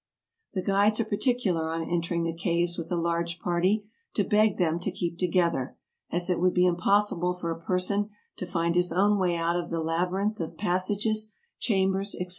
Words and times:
The 0.55 0.63
guides 0.63 0.99
are 0.99 1.05
particular 1.05 1.69
on 1.69 1.87
entering 1.87 2.23
the 2.23 2.33
caves 2.33 2.75
with 2.75 2.91
a 2.91 2.95
large 2.95 3.37
party 3.37 3.83
to 4.15 4.23
beg 4.23 4.57
them 4.57 4.79
to 4.79 4.89
keep 4.89 5.19
together, 5.19 5.77
as 6.09 6.27
it 6.27 6.39
would 6.39 6.55
be 6.55 6.65
impossible 6.65 7.35
for 7.35 7.51
a 7.51 7.61
person 7.61 8.09
to 8.37 8.47
find 8.47 8.73
his 8.73 8.91
own 8.91 9.19
way 9.19 9.35
out 9.35 9.55
of 9.57 9.69
the 9.69 9.77
laby 9.79 10.13
rinth 10.13 10.39
of 10.39 10.57
passages, 10.57 11.31
chambers, 11.59 12.15
etc. 12.15 12.29